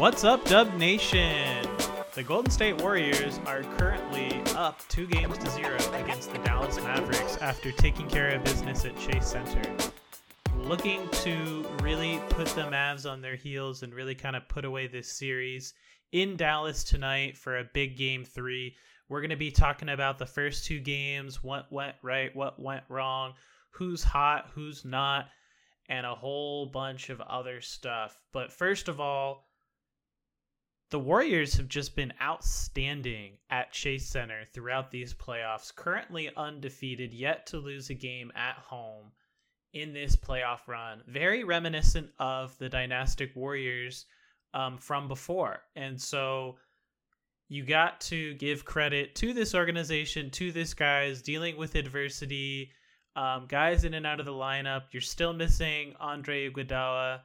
[0.00, 1.68] What's up, Dub Nation?
[2.14, 7.36] The Golden State Warriors are currently up two games to zero against the Dallas Mavericks
[7.36, 9.60] after taking care of business at Chase Center.
[10.56, 14.86] Looking to really put the Mavs on their heels and really kind of put away
[14.86, 15.74] this series
[16.12, 18.76] in Dallas tonight for a big game three.
[19.10, 22.84] We're going to be talking about the first two games what went right, what went
[22.88, 23.34] wrong,
[23.72, 25.26] who's hot, who's not,
[25.90, 28.16] and a whole bunch of other stuff.
[28.32, 29.44] But first of all,
[30.90, 37.46] the Warriors have just been outstanding at Chase Center throughout these playoffs, currently undefeated, yet
[37.46, 39.12] to lose a game at home
[39.72, 41.02] in this playoff run.
[41.06, 44.06] Very reminiscent of the Dynastic Warriors
[44.52, 45.62] um, from before.
[45.76, 46.56] And so
[47.48, 52.72] you got to give credit to this organization, to this guys dealing with adversity,
[53.14, 54.82] um, guys in and out of the lineup.
[54.90, 57.20] You're still missing Andre Iguodala.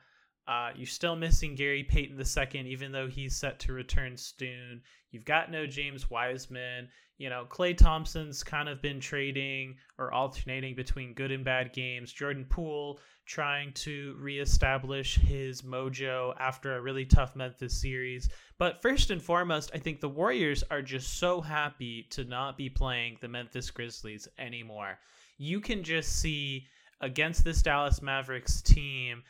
[0.48, 4.82] Uh, you're still missing Gary Payton II, even though he's set to return soon.
[5.12, 6.90] You've got no James Wiseman.
[7.18, 12.12] You know, Klay Thompson's kind of been trading or alternating between good and bad games.
[12.12, 18.30] Jordan Poole trying to reestablish his mojo after a really tough Memphis series.
[18.60, 22.70] But first and foremost, I think the Warriors are just so happy to not be
[22.70, 25.00] playing the Memphis Grizzlies anymore.
[25.38, 26.68] You can just see
[27.02, 29.23] against this Dallas Mavericks team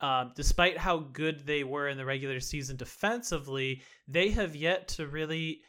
[0.00, 5.06] um, despite how good they were in the regular season defensively, they have yet to
[5.06, 5.60] really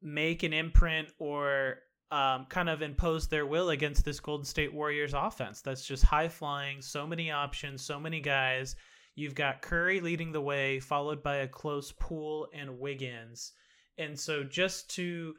[0.00, 1.78] make an imprint or
[2.10, 5.62] um, kind of impose their will against this Golden State Warriors offense.
[5.62, 8.76] That's just high flying, so many options, so many guys.
[9.14, 13.52] You've got Curry leading the way, followed by a close Poole and Wiggins.
[13.98, 15.34] And so, just to,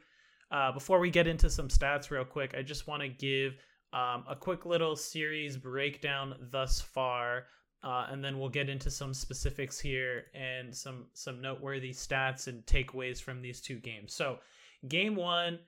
[0.50, 3.56] uh, before we get into some stats real quick, I just want to give
[3.94, 7.44] um, a quick little series breakdown thus far,
[7.84, 12.66] uh, and then we'll get into some specifics here and some some noteworthy stats and
[12.66, 14.12] takeaways from these two games.
[14.12, 14.40] So,
[14.88, 15.60] game one,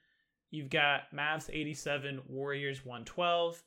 [0.50, 3.62] you've got Mavs 87, Warriors 112.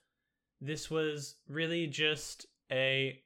[0.60, 3.18] This was really just a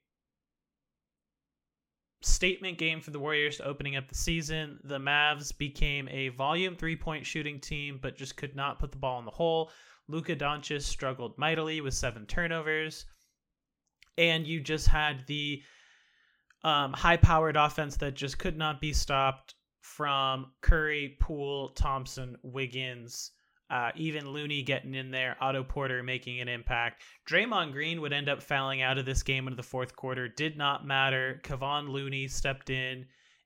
[2.21, 4.79] statement game for the Warriors opening up the season.
[4.83, 8.97] The Mavs became a volume three point shooting team, but just could not put the
[8.97, 9.71] ball in the hole.
[10.07, 13.05] Luka Doncic struggled mightily with seven turnovers.
[14.17, 15.63] And you just had the
[16.63, 23.31] um, high powered offense that just could not be stopped from Curry, Poole, Thompson, Wiggins,
[23.69, 27.01] uh, even Looney getting in there, Otto Porter making an impact.
[27.27, 30.27] Draymond Green would end up fouling out of this game into the fourth quarter.
[30.27, 31.41] Did not matter.
[31.43, 33.05] Kevon Looney stepped in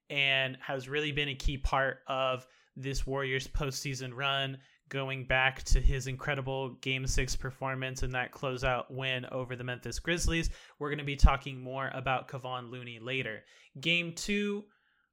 [0.10, 4.58] and has really been a key part of this Warriors postseason run
[4.90, 10.00] going back to his incredible game six performance and that closeout win over the Memphis
[10.00, 10.50] Grizzlies.
[10.80, 13.44] We're going to be talking more about Kevon Looney later.
[13.80, 14.66] Game two,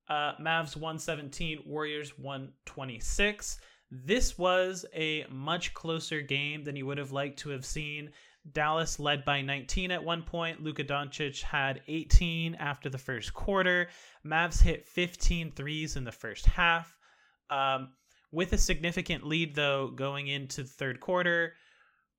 [0.08, 3.58] uh, Mavs 117, Warriors 126.
[3.90, 8.10] This was a much closer game than you would have liked to have seen.
[8.52, 10.62] Dallas led by 19 at one point.
[10.62, 13.88] Luka Doncic had 18 after the first quarter.
[14.24, 16.96] Mavs hit 15 threes in the first half.
[17.48, 17.90] Um,
[18.34, 21.54] with a significant lead, though, going into the third quarter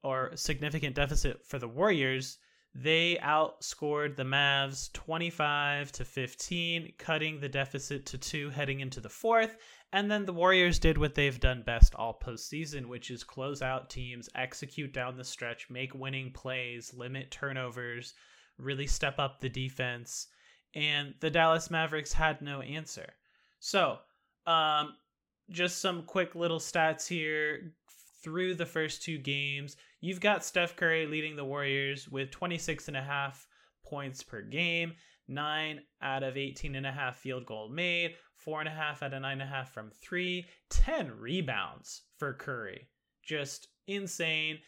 [0.04, 2.38] or significant deficit for the Warriors,
[2.74, 9.10] they outscored the Mavs 25 to 15, cutting the deficit to two heading into the
[9.10, 9.58] fourth.
[9.94, 13.90] And then the Warriors did what they've done best all postseason, which is close out
[13.90, 18.14] teams, execute down the stretch, make winning plays, limit turnovers,
[18.58, 20.28] really step up the defense.
[20.74, 23.14] And the Dallas Mavericks had no answer.
[23.60, 24.00] So,
[24.46, 24.96] um,
[25.50, 27.74] just some quick little stats here
[28.24, 29.78] through the first two games.
[30.02, 33.48] You've got Steph Curry leading the Warriors with 26 and a half
[33.86, 34.94] points per game,
[35.28, 39.14] nine out of 18 and a half field goal made, four and a half out
[39.14, 42.88] of nine and a half from three, 10 rebounds for Curry.
[43.24, 44.60] Just insane.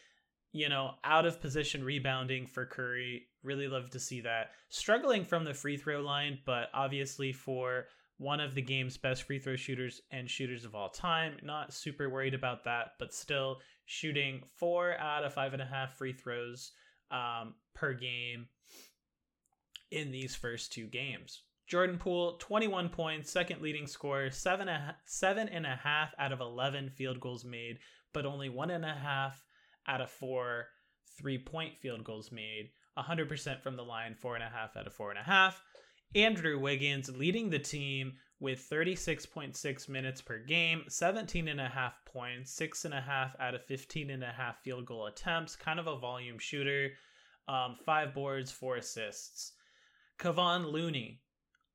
[0.52, 3.26] You know, out of position rebounding for Curry.
[3.42, 4.52] Really love to see that.
[4.70, 7.86] Struggling from the free throw line, but obviously for
[8.18, 11.36] one of the game's best free throw shooters and shooters of all time.
[11.42, 15.96] Not super worried about that, but still shooting four out of five and a half
[15.96, 16.72] free throws
[17.10, 18.48] um, per game
[19.90, 21.42] in these first two games.
[21.68, 26.40] Jordan Poole, 21 points, second leading scorer, seven, a, seven and a half out of
[26.40, 27.78] 11 field goals made,
[28.12, 29.44] but only one and a half
[29.86, 30.66] out of four
[31.18, 32.70] three point field goals made.
[32.98, 35.62] 100% from the line, four and a half out of four and a half.
[36.14, 42.52] Andrew Wiggins leading the team with 36.6 minutes per game, 17 and a half points,
[42.52, 45.86] six and a half out of 15 and a half field goal attempts, kind of
[45.86, 46.90] a volume shooter,
[47.48, 49.52] um, five boards, four assists.
[50.18, 51.20] Kevon Looney,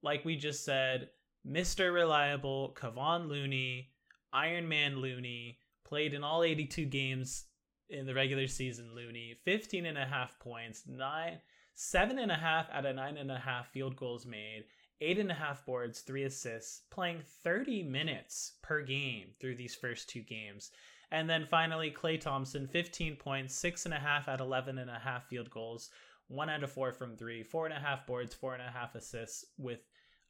[0.02, 1.10] like we just said,
[1.48, 1.94] Mr.
[1.94, 3.90] Reliable, Kevon Looney,
[4.32, 7.46] Iron Man Looney, played in all 82 games
[7.94, 11.40] in the regular season, Looney, 15 and a half points, nine,
[11.76, 14.66] seven and a half out of nine and a half field goals made,
[15.02, 20.10] eight and a half boards, three assists, playing 30 minutes per game through these first
[20.10, 20.72] two games.
[21.12, 25.00] And then finally, Klay Thompson, 15 points, six and a half at 11 and a
[25.00, 25.90] half field goals,
[26.28, 28.96] one out of four from three, four and a half boards, four and a half
[28.96, 29.80] assists with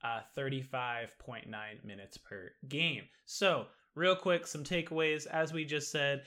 [0.03, 1.47] uh, 35.9
[1.85, 3.03] minutes per game.
[3.25, 5.25] So, real quick, some takeaways.
[5.27, 6.23] As we just said,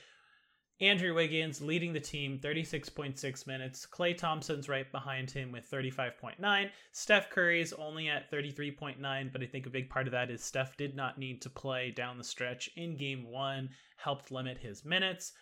[0.79, 3.87] Andrew Wiggins leading the team 36.6 minutes.
[3.91, 6.69] Klay Thompson's right behind him with 35.9.
[6.91, 10.77] Steph Curry's only at 33.9, but I think a big part of that is Steph
[10.77, 15.33] did not need to play down the stretch in game one, helped limit his minutes.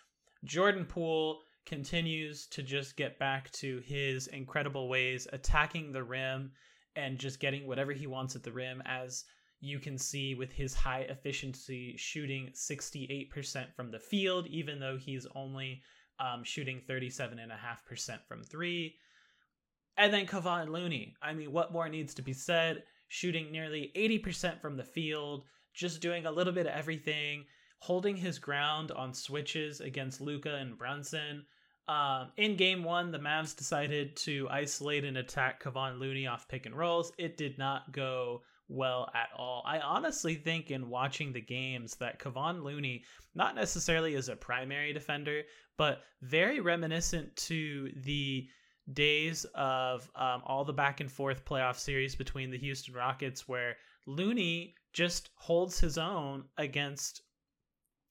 [0.44, 6.52] Jordan Poole continues to just get back to his incredible ways, attacking the rim
[6.94, 9.24] and just getting whatever he wants at the rim as
[9.66, 15.26] you can see with his high efficiency shooting 68% from the field, even though he's
[15.34, 15.82] only
[16.18, 18.96] um, shooting 37.5% from three.
[19.96, 21.14] And then Kevon Looney.
[21.22, 22.82] I mean, what more needs to be said?
[23.08, 27.44] Shooting nearly 80% from the field, just doing a little bit of everything,
[27.78, 31.44] holding his ground on switches against Luka and Brunson.
[31.88, 36.66] Um, in game one, the Mavs decided to isolate and attack Kevon Looney off pick
[36.66, 37.12] and rolls.
[37.16, 39.62] It did not go well at all.
[39.66, 43.04] I honestly think in watching the games that Kevon Looney,
[43.34, 45.42] not necessarily as a primary defender,
[45.76, 48.48] but very reminiscent to the
[48.92, 53.76] days of um, all the back and forth playoff series between the Houston Rockets, where
[54.06, 57.22] Looney just holds his own against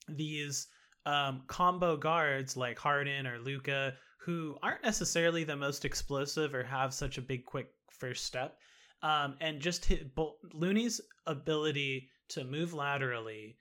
[0.08, 0.68] these
[1.06, 6.94] um, combo guards like Harden or Luka, who aren't necessarily the most explosive or have
[6.94, 8.58] such a big, quick first step.
[9.06, 10.18] Um, and just hit,
[10.52, 13.56] Looney's ability to move laterally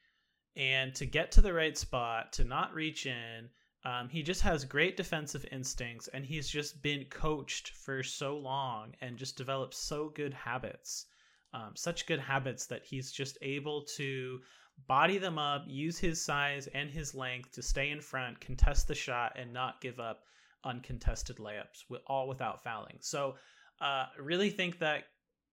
[0.56, 3.50] and to get to the right spot, to not reach in.
[3.84, 8.94] Um, he just has great defensive instincts, and he's just been coached for so long
[9.02, 11.04] and just developed so good habits,
[11.52, 14.40] um, such good habits that he's just able to
[14.88, 18.94] body them up, use his size and his length to stay in front, contest the
[18.94, 20.22] shot, and not give up
[20.64, 22.96] uncontested layups, all without fouling.
[23.00, 23.34] So,
[23.82, 25.04] uh, really think that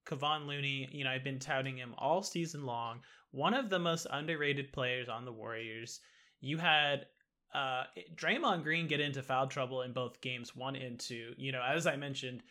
[0.06, 3.02] Kevon Looney, you know, I've been touting him all season long.
[3.32, 6.00] One of the most underrated players on the Warriors.
[6.40, 7.06] You had
[7.54, 7.84] uh,
[8.16, 11.34] Draymond Green get into foul trouble in both games one and two.
[11.38, 12.44] You know, as I mentioned,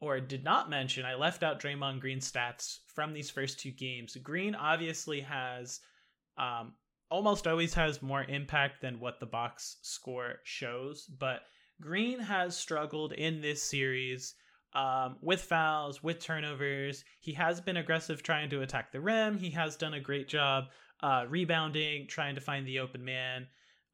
[0.00, 4.16] or did not mention, I left out Draymond Green's stats from these first two games.
[4.16, 5.80] Green obviously has
[6.36, 6.74] um,
[7.10, 11.42] almost always has more impact than what the box score shows, but
[11.80, 14.34] Green has struggled in this series
[14.74, 17.04] um, with fouls, with turnovers.
[17.20, 19.38] He has been aggressive trying to attack the rim.
[19.38, 20.64] He has done a great job
[21.02, 23.46] uh, rebounding, trying to find the open man,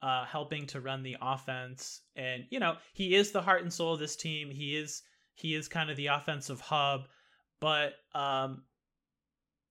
[0.02, 2.02] uh, helping to run the offense.
[2.16, 4.50] And you know, he is the heart and soul of this team.
[4.50, 5.02] He is
[5.34, 7.02] he is kind of the offensive hub.
[7.60, 8.64] But um,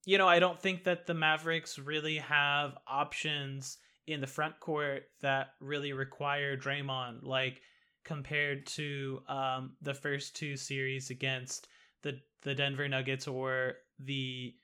[0.06, 5.04] you know, I don't think that the Mavericks really have options in the front court
[5.22, 7.22] that really require Draymond.
[7.22, 7.60] Like
[8.04, 11.68] compared to um, the first two series against
[12.02, 14.54] the the Denver Nuggets or the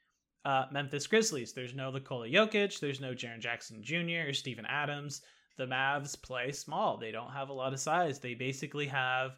[0.44, 1.52] uh, Memphis Grizzlies.
[1.52, 2.80] There's no Nikola Jokic.
[2.80, 4.28] There's no Jaren Jackson Jr.
[4.28, 5.22] or Steven Adams.
[5.56, 6.96] The Mavs play small.
[6.96, 8.18] They don't have a lot of size.
[8.18, 9.32] They basically have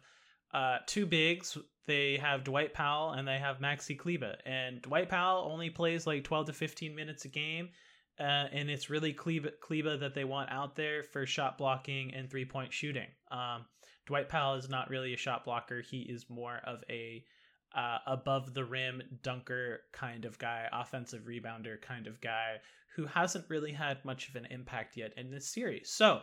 [0.53, 1.57] uh, two bigs.
[1.85, 4.37] They have Dwight Powell and they have Maxi Kleber.
[4.45, 7.69] And Dwight Powell only plays like 12 to 15 minutes a game.
[8.19, 12.29] Uh, and it's really Kleber, Kleber that they want out there for shot blocking and
[12.29, 13.07] three point shooting.
[13.31, 13.65] Um,
[14.05, 15.81] Dwight Powell is not really a shot blocker.
[15.81, 17.23] He is more of a
[17.75, 22.57] uh, above the rim dunker kind of guy, offensive rebounder kind of guy
[22.95, 25.89] who hasn't really had much of an impact yet in this series.
[25.89, 26.21] So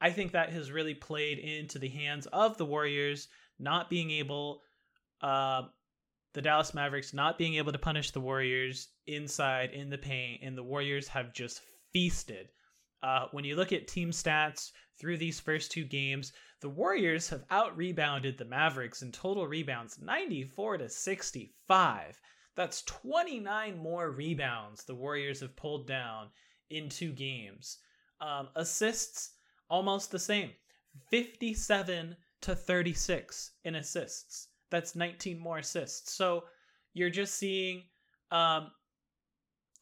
[0.00, 4.60] I think that has really played into the hands of the Warriors not being able,
[5.22, 5.62] uh,
[6.34, 10.56] the Dallas Mavericks not being able to punish the Warriors inside in the paint, and
[10.56, 12.48] the Warriors have just feasted.
[13.02, 17.44] Uh, when you look at team stats through these first two games, the Warriors have
[17.50, 22.20] out rebounded the Mavericks in total rebounds 94 to 65.
[22.54, 26.28] That's 29 more rebounds the Warriors have pulled down
[26.68, 27.78] in two games.
[28.20, 29.32] Um, assists,
[29.70, 30.50] almost the same
[31.10, 34.48] 57 to 36 in assists.
[34.70, 36.12] That's 19 more assists.
[36.12, 36.44] So
[36.92, 37.84] you're just seeing
[38.30, 38.70] um,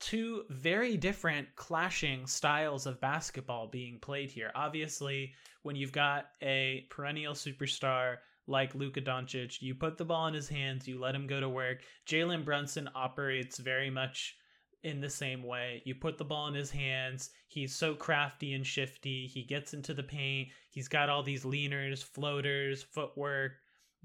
[0.01, 4.51] two very different clashing styles of basketball being played here.
[4.55, 8.17] Obviously, when you've got a perennial superstar
[8.49, 9.61] like Luka Doncic.
[9.61, 11.83] You put the ball in his hands, you let him go to work.
[12.07, 14.37] Jalen Brunson operates very much
[14.83, 15.83] in the same way.
[15.85, 17.31] You put the ball in his hands.
[17.49, 19.27] He's so crafty and shifty.
[19.27, 20.49] He gets into the paint.
[20.71, 23.53] He's got all these leaners, floaters, footwork,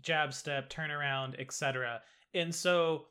[0.01, 2.01] jab step, turnaround, etc.
[2.33, 3.05] And so,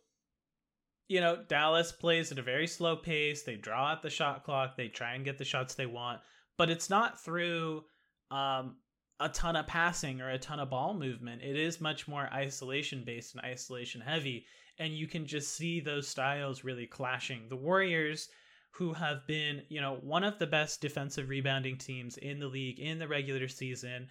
[1.13, 3.43] you know, Dallas plays at a very slow pace.
[3.43, 4.77] They draw out the shot clock.
[4.77, 6.21] They try and get the shots they want,
[6.57, 7.85] but it's not through
[8.31, 8.77] um,
[9.21, 11.43] a ton of passing or a ton of ball movement.
[11.43, 14.47] It is much more isolation based and isolation heavy
[14.79, 17.49] and you can just see those styles really clashing.
[17.49, 18.29] The Warriors,
[18.73, 22.81] who have been, you know, one of the best defensive rebounding teams in the league
[22.81, 24.09] in the regular season,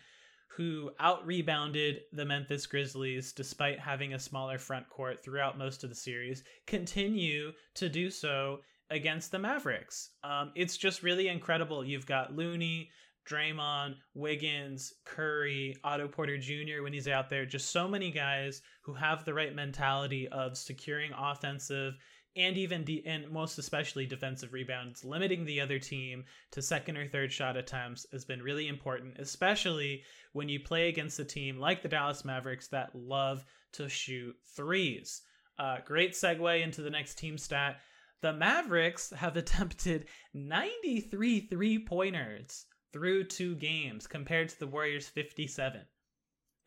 [0.56, 5.90] who out rebounded the Memphis Grizzlies despite having a smaller front court throughout most of
[5.90, 10.10] the series, continue to do so against the Mavericks.
[10.24, 11.86] Um, it's just really incredible.
[11.86, 12.90] You've got Looney,
[13.30, 16.84] Draymond, Wiggins, Curry, Otto Porter Jr.
[16.84, 17.46] when he's out there.
[17.46, 21.94] Just so many guys who have the right mentality of securing offensive
[22.36, 25.04] and even de- and most especially defensive rebounds.
[25.04, 30.04] Limiting the other team to second or third shot attempts has been really important, especially
[30.34, 35.22] when you play against a team like the Dallas Mavericks that love to shoot threes.
[35.60, 37.80] Uh, great segue into the next team stat.
[38.22, 45.82] The Mavericks have attempted 93 three pointers through two games compared to the Warriors 57.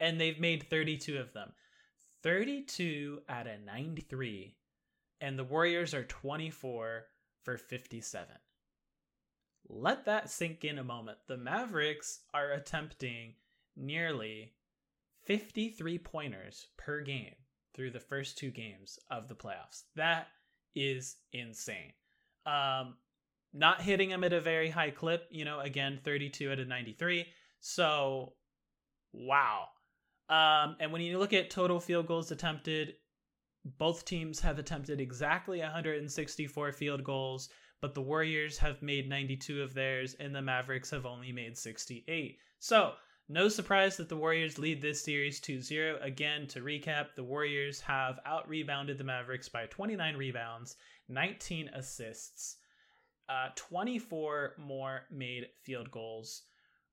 [0.00, 1.52] And they've made 32 of them.
[2.22, 4.56] 32 out of 93.
[5.20, 7.04] And the Warriors are 24
[7.42, 8.28] for 57.
[9.68, 11.18] Let that sink in a moment.
[11.26, 13.34] The Mavericks are attempting
[13.76, 14.52] nearly
[15.24, 17.34] 53 pointers per game
[17.74, 19.84] through the first two games of the playoffs.
[19.96, 20.28] That
[20.74, 21.92] is insane.
[22.46, 22.96] Um,
[23.52, 27.26] not hitting them at a very high clip, you know, again, 32 out of 93.
[27.60, 28.34] So,
[29.12, 29.68] wow.
[30.28, 32.94] Um, and when you look at total field goals attempted,
[33.64, 37.48] both teams have attempted exactly 164 field goals,
[37.80, 42.38] but the Warriors have made 92 of theirs, and the Mavericks have only made 68.
[42.58, 42.94] So,
[43.28, 45.98] no surprise that the Warriors lead this series 2 0.
[46.02, 50.76] Again, to recap, the Warriors have out rebounded the Mavericks by 29 rebounds,
[51.08, 52.56] 19 assists
[53.28, 56.42] uh, 24 more made field goals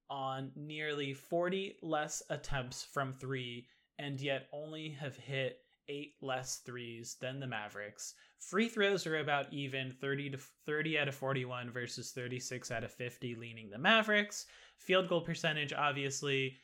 [0.10, 3.68] on nearly 40 less attempts from three,
[4.00, 8.16] and yet only have hit eight less threes than the Mavericks.
[8.40, 12.92] Free throws are about even 30 to 30 out of 41 versus 36 out of
[12.92, 14.46] 50 leaning the Mavericks.
[14.78, 16.58] Field goal percentage obviously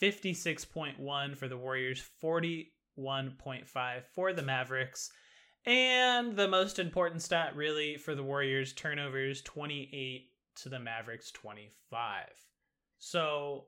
[0.00, 5.10] 56.1 for the Warriors, 41.5 for the Mavericks.
[5.66, 12.28] And the most important stat, really, for the Warriors turnovers 28 to the Mavericks 25.
[12.98, 13.66] So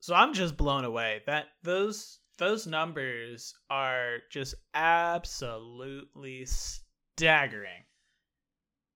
[0.00, 7.84] so I'm just blown away that those those numbers are just absolutely staggering.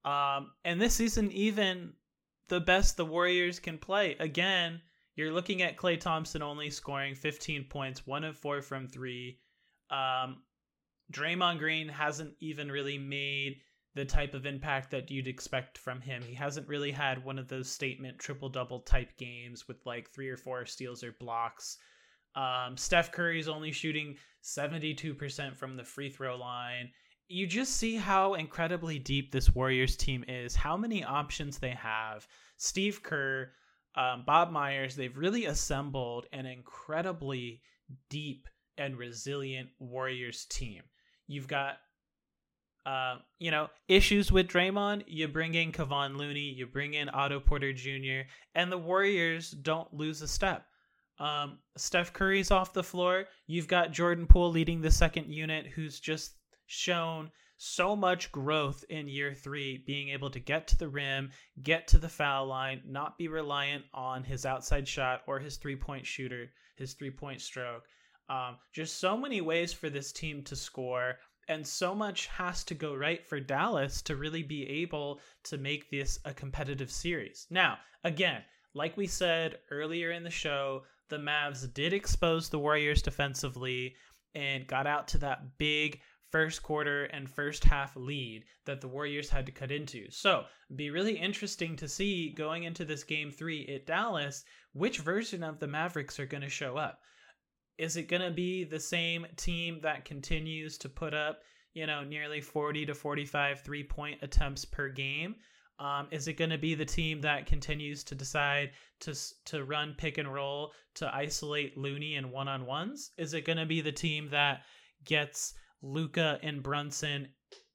[0.04, 1.92] Um and this season even
[2.49, 4.16] the best the Warriors can play.
[4.18, 4.80] Again,
[5.14, 9.38] you're looking at Klay Thompson only scoring 15 points, 1 of 4 from 3.
[9.90, 10.42] Um
[11.12, 13.61] Draymond Green hasn't even really made
[13.94, 16.22] the type of impact that you'd expect from him.
[16.22, 20.30] He hasn't really had one of those statement triple double type games with like three
[20.30, 21.76] or four steals or blocks.
[22.34, 26.90] Um, Steph Curry's only shooting 72% from the free throw line.
[27.28, 32.26] You just see how incredibly deep this Warriors team is, how many options they have.
[32.56, 33.52] Steve Kerr,
[33.94, 37.62] um, Bob Myers, they've really assembled an incredibly
[38.10, 38.48] deep
[38.78, 40.82] and resilient Warriors team.
[41.26, 41.76] You've got
[42.84, 47.38] uh, you know, issues with Draymond, you bring in Kevon Looney, you bring in Otto
[47.38, 50.66] Porter Jr., and the Warriors don't lose a step.
[51.23, 53.26] Um, Steph Curry's off the floor.
[53.47, 56.33] You've got Jordan Poole leading the second unit, who's just
[56.67, 61.31] shown so much growth in year three, being able to get to the rim,
[61.62, 65.76] get to the foul line, not be reliant on his outside shot or his three
[65.76, 67.85] point shooter, his three point stroke.
[68.29, 72.75] Um, just so many ways for this team to score, and so much has to
[72.75, 77.47] go right for Dallas to really be able to make this a competitive series.
[77.49, 78.43] Now, again,
[78.75, 83.95] like we said earlier in the show, the Mavs did expose the Warriors defensively
[84.35, 86.00] and got out to that big
[86.31, 90.11] first quarter and first half lead that the Warriors had to cut into.
[90.11, 94.42] So, be really interesting to see going into this game 3 at Dallas
[94.73, 97.02] which version of the Mavericks are going to show up
[97.76, 101.42] is it going to be the same team that continues to put up,
[101.75, 105.35] you know, nearly 40 to 45 three point attempts per game?
[105.82, 108.70] Um, is it going to be the team that continues to decide
[109.00, 109.14] to
[109.46, 113.10] to run pick and roll to isolate Looney in one on ones?
[113.18, 114.62] Is it going to be the team that
[115.04, 117.26] gets Luka and Brunson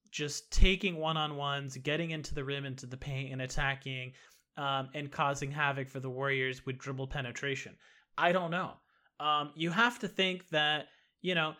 [0.09, 4.13] just taking one on ones, getting into the rim, into the paint, and attacking,
[4.55, 7.75] um, and causing havoc for the Warriors with dribble penetration?
[8.17, 8.71] I don't know.
[9.19, 10.87] Um, you have to think that
[11.21, 11.55] you know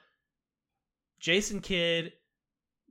[1.19, 2.13] Jason Kidd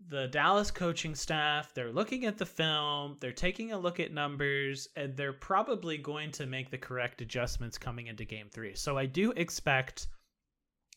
[0.09, 4.89] the Dallas coaching staff, they're looking at the film, they're taking a look at numbers,
[4.95, 8.75] and they're probably going to make the correct adjustments coming into game three.
[8.75, 10.07] So I do expect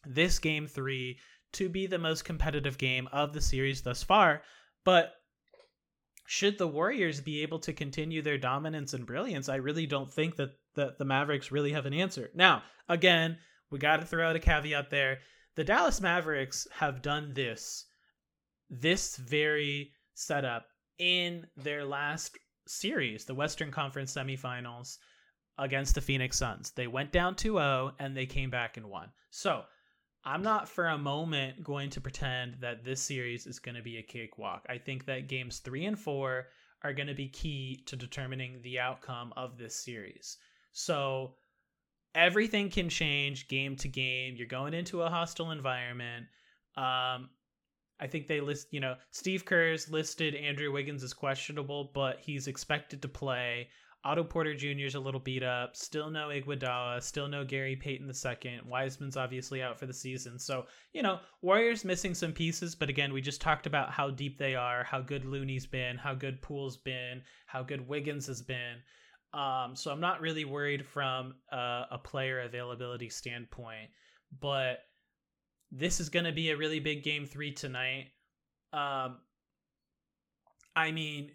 [0.05, 1.17] this game three
[1.53, 4.43] to be the most competitive game of the series thus far.
[4.85, 5.13] But
[6.27, 10.35] should the Warriors be able to continue their dominance and brilliance, I really don't think
[10.35, 12.29] that the, the Mavericks really have an answer.
[12.35, 13.39] Now, again,
[13.71, 15.19] we got to throw out a caveat there.
[15.55, 17.85] The Dallas Mavericks have done this
[18.69, 24.97] this very setup in their last series, the Western Conference semifinals
[25.57, 26.71] against the Phoenix Suns.
[26.71, 29.09] They went down 2 0 and they came back and won.
[29.31, 29.63] So
[30.23, 33.97] I'm not for a moment going to pretend that this series is going to be
[33.97, 34.65] a cakewalk.
[34.69, 36.47] I think that games three and four
[36.83, 40.37] are going to be key to determining the outcome of this series.
[40.71, 41.35] So
[42.15, 44.35] everything can change game to game.
[44.37, 46.27] You're going into a hostile environment.
[46.77, 47.29] Um,
[47.99, 52.47] I think they list, you know, Steve Kerr's listed Andrew Wiggins as questionable, but he's
[52.47, 53.69] expected to play.
[54.05, 54.85] Otto Porter Jr.
[54.85, 55.75] is a little beat up.
[55.75, 57.03] Still no Iguodala.
[57.03, 58.61] Still no Gary Payton II.
[58.65, 60.39] Wiseman's obviously out for the season.
[60.39, 64.37] So, you know, Warriors missing some pieces, but again, we just talked about how deep
[64.37, 68.77] they are, how good Looney's been, how good Poole's been, how good Wiggins has been.
[69.33, 73.89] Um, so I'm not really worried from uh, a player availability standpoint,
[74.39, 74.79] but
[75.71, 78.07] this is going to be a really big game three tonight.
[78.73, 79.17] Um,
[80.75, 81.31] I mean,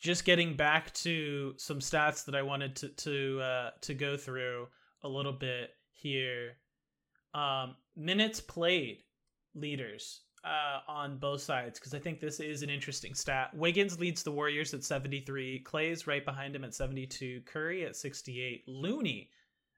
[0.00, 4.68] just getting back to some stats that I wanted to to uh, to go through
[5.02, 6.52] a little bit here.
[7.34, 9.02] Um, minutes played
[9.54, 13.50] leaders uh, on both sides because I think this is an interesting stat.
[13.54, 15.62] Wiggins leads the Warriors at 73.
[15.64, 17.42] Klay's right behind him at 72.
[17.44, 18.64] Curry at 68.
[18.66, 19.30] Looney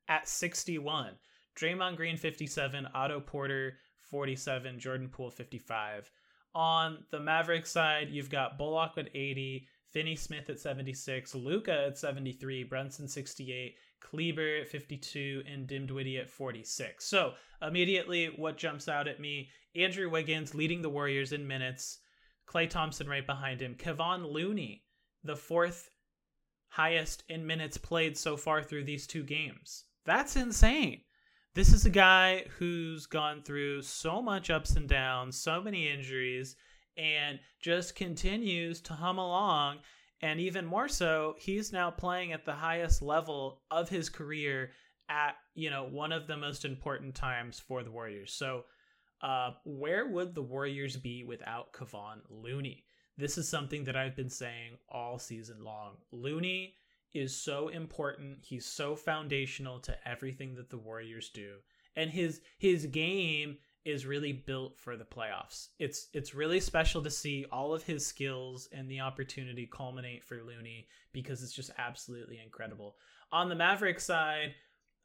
[0.08, 1.12] at 61.
[1.58, 3.78] Draymond Green 57, Otto Porter
[4.10, 6.10] 47, Jordan Poole 55.
[6.54, 11.98] On the Mavericks side, you've got Bullock at 80, Finney Smith at 76, Luka at
[11.98, 17.04] 73, Brunson 68, Kleber at 52, and Dinwiddie at 46.
[17.04, 21.98] So immediately, what jumps out at me: Andrew Wiggins leading the Warriors in minutes,
[22.46, 24.84] Klay Thompson right behind him, Kevon Looney,
[25.24, 25.90] the fourth
[26.68, 29.84] highest in minutes played so far through these two games.
[30.04, 31.02] That's insane.
[31.54, 36.56] This is a guy who's gone through so much ups and downs, so many injuries,
[36.96, 39.78] and just continues to hum along.
[40.20, 44.70] And even more so, he's now playing at the highest level of his career
[45.08, 48.32] at, you know, one of the most important times for the Warriors.
[48.32, 48.64] So,
[49.22, 52.84] uh, where would the Warriors be without Kevon Looney?
[53.16, 55.96] This is something that I've been saying all season long.
[56.12, 56.74] Looney
[57.14, 58.38] is so important.
[58.42, 61.56] He's so foundational to everything that the Warriors do.
[61.96, 65.68] And his his game is really built for the playoffs.
[65.78, 70.42] It's it's really special to see all of his skills and the opportunity culminate for
[70.42, 72.96] Looney because it's just absolutely incredible.
[73.32, 74.54] On the Maverick side,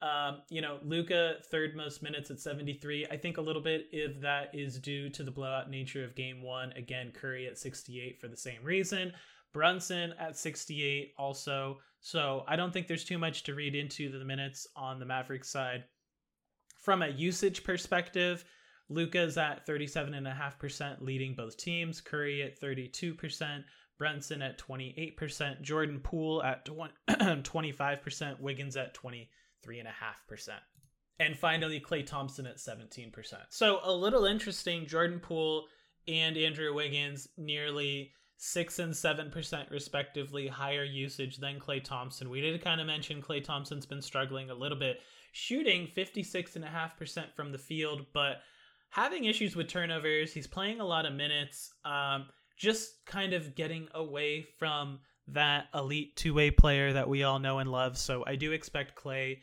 [0.01, 3.07] um, you know, Luka third most minutes at 73.
[3.09, 6.41] I think a little bit if that is due to the blowout nature of game
[6.41, 6.73] one.
[6.73, 9.13] Again, Curry at 68 for the same reason.
[9.53, 11.79] Brunson at 68 also.
[12.03, 15.49] So I don't think there's too much to read into the minutes on the Mavericks
[15.49, 15.85] side.
[16.77, 18.43] From a usage perspective,
[18.89, 22.01] Luka's at 37.5%, leading both teams.
[22.01, 23.63] Curry at 32%,
[23.97, 26.67] Brunson at 28%, Jordan Poole at
[27.09, 30.49] 25%, Wiggins at 23.5%.
[31.21, 33.13] And finally, Klay Thompson at 17%.
[33.49, 35.67] So a little interesting, Jordan Poole
[36.09, 38.11] and Andrew Wiggins nearly
[38.45, 42.29] six and seven percent respectively higher usage than Klay Thompson.
[42.29, 44.99] We did kind of mention Klay Thompson's been struggling a little bit,
[45.31, 48.41] shooting 56.5% from the field, but
[48.89, 50.33] having issues with turnovers.
[50.33, 52.25] He's playing a lot of minutes, um,
[52.57, 57.59] just kind of getting away from that elite two way player that we all know
[57.59, 57.97] and love.
[57.97, 59.37] So I do expect Klay,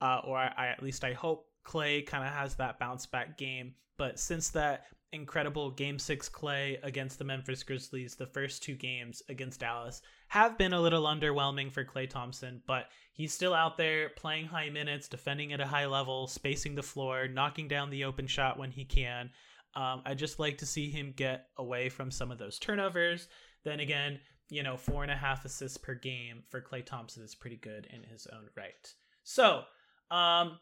[0.00, 3.38] uh, or I, I, at least I hope Klay kind of has that bounce back
[3.38, 3.74] game.
[3.98, 9.22] But since that incredible game six Klay against the Memphis Grizzlies, the first two games
[9.28, 14.08] against Dallas have been a little underwhelming for Klay Thompson, but he's still out there
[14.10, 18.26] playing high minutes, defending at a high level, spacing the floor, knocking down the open
[18.26, 19.30] shot when he can.
[19.74, 23.28] Um, I just like to see him get away from some of those turnovers.
[23.64, 24.20] Then again,
[24.50, 27.86] you know, four and a half assists per game for Klay Thompson is pretty good
[27.90, 28.94] in his own right.
[29.24, 29.62] So,
[30.10, 30.58] um,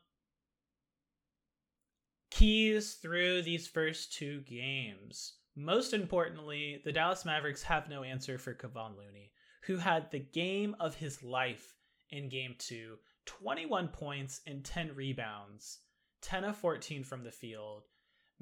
[2.30, 5.34] keys through these first two games.
[5.56, 9.32] Most importantly, the Dallas Mavericks have no answer for Kevon Looney,
[9.64, 11.74] who had the game of his life
[12.10, 15.80] in game two 21 points and 10 rebounds,
[16.22, 17.84] 10 of 14 from the field.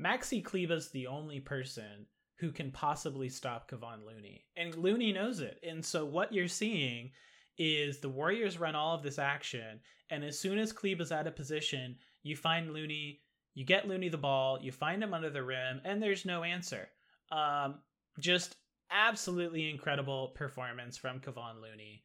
[0.01, 4.45] Maxi Kleber's the only person who can possibly stop Kevon Looney.
[4.57, 5.59] And Looney knows it.
[5.67, 7.11] And so what you're seeing
[7.59, 11.35] is the Warriors run all of this action, and as soon as Kleber's out of
[11.35, 13.21] position, you find Looney,
[13.59, 16.89] you get Looney the ball, you find him under the rim, and there's no answer.
[17.33, 17.81] Um,
[18.21, 18.55] just
[18.89, 22.05] absolutely incredible performance from Kevon Looney.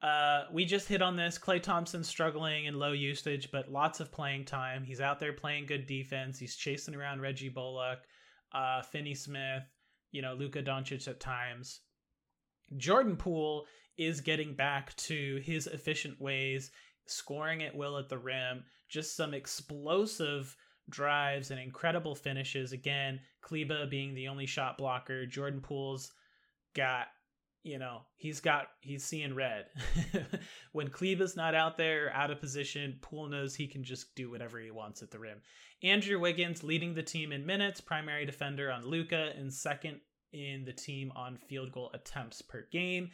[0.00, 1.38] Uh, we just hit on this.
[1.38, 4.82] Klay Thompson struggling in low usage, but lots of playing time.
[4.82, 6.38] He's out there playing good defense.
[6.38, 7.98] He's chasing around Reggie Bullock,
[8.54, 9.64] uh, Finney Smith,
[10.12, 11.80] you know, Luka Doncic at times.
[12.78, 13.66] Jordan Poole
[13.98, 16.70] is getting back to his efficient ways,
[17.04, 20.56] scoring at will at the rim, just some explosive
[20.90, 22.72] drives and incredible finishes.
[22.72, 25.26] Again, Kleber being the only shot blocker.
[25.26, 26.12] Jordan Poole's
[26.74, 27.06] got
[27.62, 29.66] you know he's got he's seeing red
[30.72, 34.58] when Kleber's not out there out of position Poole knows he can just do whatever
[34.58, 35.42] he wants at the rim
[35.82, 40.00] Andrew Wiggins leading the team in minutes primary defender on Luka, and second
[40.32, 43.10] in the team on field goal attempts per game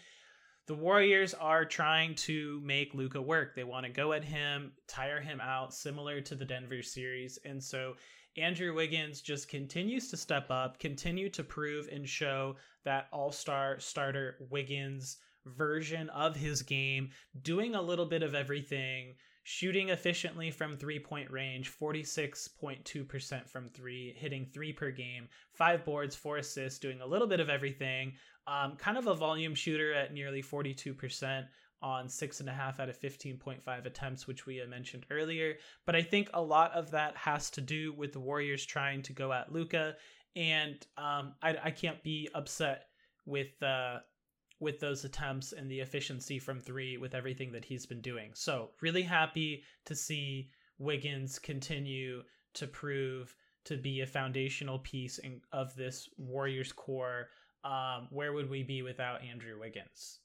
[0.66, 5.20] the Warriors are trying to make Luka work they want to go at him tire
[5.20, 7.94] him out similar to the Denver series and so
[8.38, 13.81] Andrew Wiggins just continues to step up, continue to prove and show that all star
[13.81, 17.11] starter Wiggins version of his game,
[17.42, 24.14] doing a little bit of everything, shooting efficiently from three point range, 46.2% from three,
[24.18, 28.12] hitting three per game, five boards, four assists, doing a little bit of everything.
[28.46, 31.46] Um, kind of a volume shooter at nearly 42%
[31.82, 35.54] on six and a half out of 15.5 attempts, which we mentioned earlier.
[35.85, 39.12] But I think a lot of that has to do with the Warriors trying to
[39.12, 39.96] go at Luka,
[40.35, 42.88] and um, I, I, can't be upset
[43.24, 43.98] with uh,
[44.61, 48.30] with those attempts and the efficiency from three with everything that he's been doing.
[48.35, 52.22] So really happy to see Wiggins continue
[52.54, 57.28] to prove to be a foundational piece in, of this Warriors core.
[57.66, 60.20] Um, where would we be without Andrew Wiggins?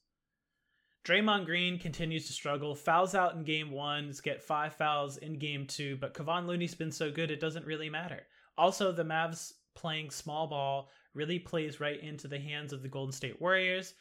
[1.03, 2.75] Draymond Green continues to struggle.
[2.75, 6.91] Fouls out in game one, get five fouls in game two, but Kevon Looney's been
[6.91, 8.21] so good it doesn't really matter.
[8.59, 13.11] Also, the Mavs playing small ball really plays right into the hands of the Golden
[13.11, 13.95] State Warriors.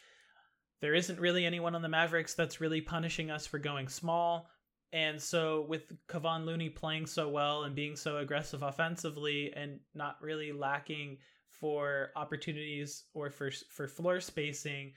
[0.82, 4.50] There isn't really anyone on the Mavericks that's really punishing us for going small.
[4.92, 10.20] And so, with Kevon Looney playing so well and being so aggressive offensively and not
[10.20, 11.18] really lacking
[11.60, 14.92] for opportunities or for, for floor spacing,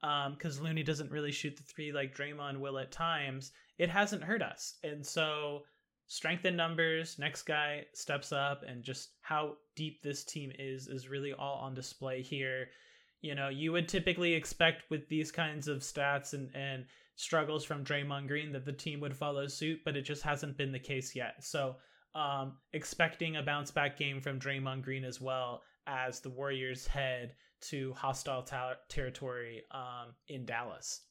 [0.00, 4.24] because um, Looney doesn't really shoot the three like Draymond will at times, it hasn't
[4.24, 4.74] hurt us.
[4.82, 5.62] And so,
[6.08, 11.08] strength in numbers, next guy steps up, and just how deep this team is is
[11.08, 12.68] really all on display here.
[13.20, 17.84] You know, you would typically expect with these kinds of stats and, and struggles from
[17.84, 21.14] Draymond Green that the team would follow suit, but it just hasn't been the case
[21.14, 21.36] yet.
[21.40, 21.76] So,
[22.16, 27.34] um, expecting a bounce back game from Draymond Green as well as the Warriors head
[27.62, 31.02] to hostile ta- territory um, in Dallas.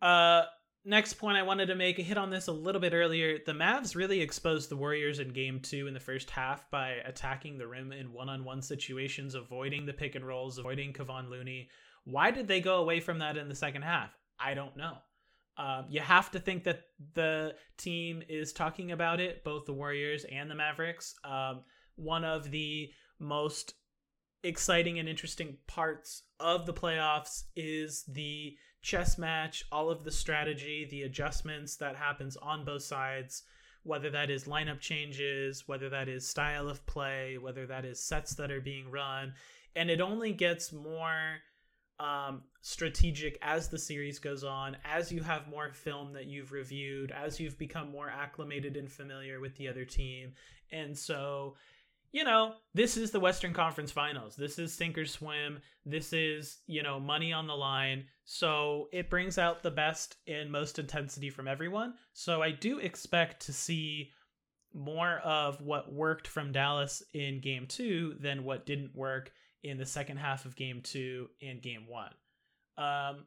[0.00, 0.42] Uh,
[0.84, 3.38] next point I wanted to make, a hit on this a little bit earlier.
[3.44, 7.58] The Mavs really exposed the Warriors in game two in the first half by attacking
[7.58, 11.68] the rim in one on one situations, avoiding the pick and rolls, avoiding Kevon Looney.
[12.04, 14.16] Why did they go away from that in the second half?
[14.38, 14.98] I don't know.
[15.58, 16.82] Um, you have to think that
[17.14, 21.14] the team is talking about it, both the Warriors and the Mavericks.
[21.24, 21.62] Um,
[21.96, 23.74] one of the most
[24.42, 30.86] exciting and interesting parts of the playoffs is the chess match, all of the strategy,
[30.90, 33.42] the adjustments that happens on both sides,
[33.82, 38.34] whether that is lineup changes, whether that is style of play, whether that is sets
[38.34, 39.32] that are being run,
[39.74, 41.38] and it only gets more
[41.98, 47.10] um, strategic as the series goes on, as you have more film that you've reviewed,
[47.10, 50.32] as you've become more acclimated and familiar with the other team.
[50.70, 51.56] And so
[52.12, 54.36] you know, this is the Western Conference Finals.
[54.36, 55.60] This is sink or swim.
[55.84, 58.04] This is, you know, money on the line.
[58.24, 61.94] So it brings out the best and most intensity from everyone.
[62.12, 64.10] So I do expect to see
[64.74, 69.86] more of what worked from Dallas in game two than what didn't work in the
[69.86, 72.12] second half of game two and game one.
[72.76, 73.24] Um,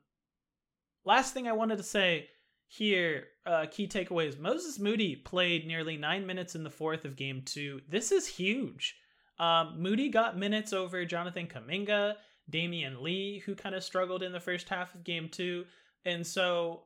[1.06, 2.28] last thing I wanted to say
[2.72, 4.40] here, uh, key takeaways.
[4.40, 7.82] Moses Moody played nearly nine minutes in the fourth of game two.
[7.90, 8.96] This is huge.
[9.40, 12.14] Um, Moody got minutes over Jonathan Kuminga,
[12.52, 15.66] Damion Lee, who kind of struggled in the first half of game two.
[16.06, 16.84] And so,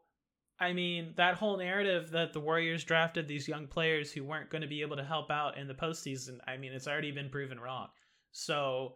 [0.58, 4.62] I mean, that whole narrative that the Warriors drafted these young players who weren't going
[4.62, 7.60] to be able to help out in the postseason, I mean, it's already been proven
[7.60, 7.90] wrong.
[8.32, 8.96] So,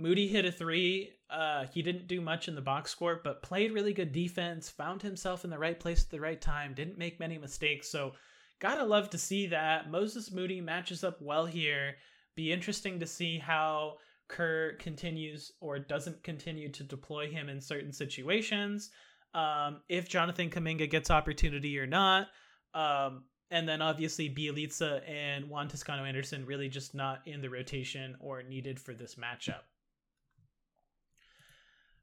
[0.00, 1.10] Moody hit a three.
[1.28, 5.02] Uh, he didn't do much in the box score, but played really good defense, found
[5.02, 7.88] himself in the right place at the right time, didn't make many mistakes.
[7.88, 8.12] So,
[8.58, 9.90] gotta love to see that.
[9.90, 11.96] Moses Moody matches up well here.
[12.34, 17.92] Be interesting to see how Kerr continues or doesn't continue to deploy him in certain
[17.92, 18.90] situations.
[19.34, 22.28] Um, if Jonathan Kuminga gets opportunity or not.
[22.74, 28.16] Um, and then obviously Bjelica and Juan Toscano Anderson really just not in the rotation
[28.20, 29.62] or needed for this matchup.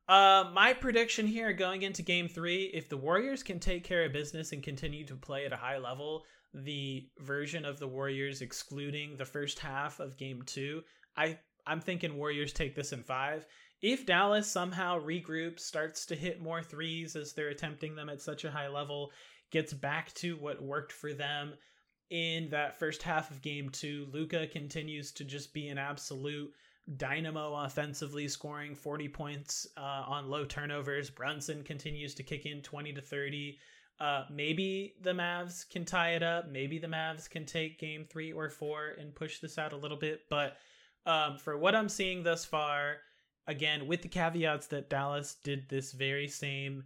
[0.07, 4.13] Uh, my prediction here going into game three if the Warriors can take care of
[4.13, 9.17] business and continue to play at a high level, the version of the Warriors excluding
[9.17, 10.81] the first half of game two,
[11.17, 13.45] I, I'm thinking Warriors take this in five.
[13.81, 18.45] If Dallas somehow regroups, starts to hit more threes as they're attempting them at such
[18.45, 19.11] a high level,
[19.51, 21.53] gets back to what worked for them
[22.09, 26.53] in that first half of game two, Luka continues to just be an absolute
[26.95, 31.09] dynamo offensively, scoring 40 points uh, on low turnovers.
[31.09, 33.59] Brunson continues to kick in 20 to 30.
[33.99, 36.49] Uh, maybe the Mavs can tie it up.
[36.49, 39.97] Maybe the Mavs can take game three or four and push this out a little
[39.97, 40.21] bit.
[40.29, 40.57] But
[41.05, 42.97] um, for what I'm seeing thus far,
[43.47, 46.83] again, with the caveats that Dallas did this very same,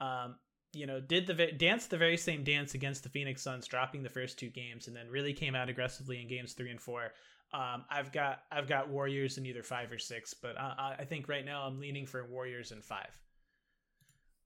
[0.00, 0.36] um,
[0.72, 4.08] you know, did the dance the very same dance against the Phoenix Suns, dropping the
[4.08, 7.12] first two games, and then really came out aggressively in games three and four.
[7.54, 11.28] Um, I've got I've got Warriors in either five or six, but I, I think
[11.28, 13.16] right now I'm leaning for Warriors in five.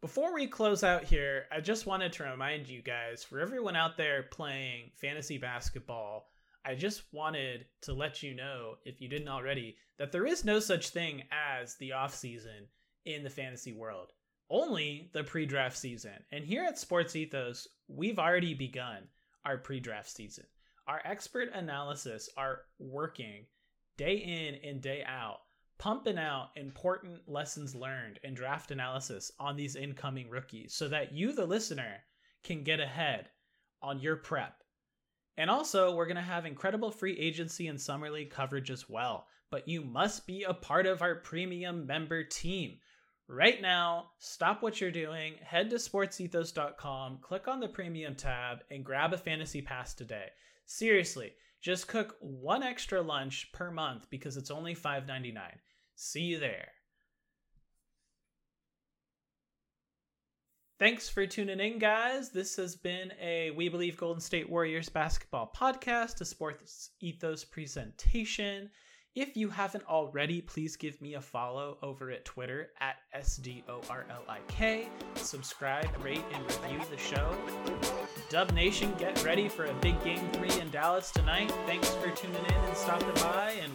[0.02, 3.96] Before we close out here, I just wanted to remind you guys, for everyone out
[3.96, 6.28] there playing fantasy basketball,
[6.64, 10.60] I just wanted to let you know, if you didn't already, that there is no
[10.60, 12.68] such thing as the off season
[13.06, 14.12] in the fantasy world.
[14.50, 16.12] Only the pre-draft season.
[16.30, 19.08] And here at Sports Ethos, we've already begun
[19.44, 20.44] our pre-draft season.
[20.88, 23.44] Our expert analysis are working
[23.98, 25.40] day in and day out,
[25.78, 31.32] pumping out important lessons learned and draft analysis on these incoming rookies so that you,
[31.32, 31.98] the listener,
[32.42, 33.28] can get ahead
[33.82, 34.62] on your prep.
[35.36, 39.26] And also, we're going to have incredible free agency and summer league coverage as well.
[39.50, 42.78] But you must be a part of our premium member team.
[43.30, 48.82] Right now, stop what you're doing, head to sportsethos.com, click on the premium tab, and
[48.82, 50.28] grab a fantasy pass today.
[50.64, 55.36] Seriously, just cook one extra lunch per month because it's only $5.99.
[55.94, 56.68] See you there.
[60.78, 62.30] Thanks for tuning in, guys.
[62.30, 68.70] This has been a We Believe Golden State Warriors basketball podcast, a sports ethos presentation.
[69.18, 74.86] If you haven't already, please give me a follow over at Twitter at SDORLIK.
[75.16, 77.36] Subscribe, rate, and review the show.
[78.30, 81.50] Dub Nation, get ready for a big game three in Dallas tonight.
[81.66, 83.72] Thanks for tuning in and stopping by, and